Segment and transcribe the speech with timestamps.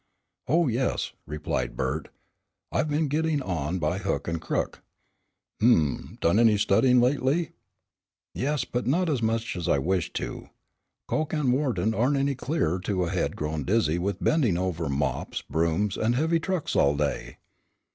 [0.47, 2.07] "Oh, yes," replied Bert,
[2.71, 4.81] "I have been getting on by hook and crook."
[5.61, 7.51] "Hum, done any studying lately?"
[8.33, 10.49] "Yes, but not as much as I wish to.
[11.07, 15.43] Coke and Wharton aren't any clearer to a head grown dizzy with bending over mops,
[15.43, 17.37] brooms and heavy trucks all day."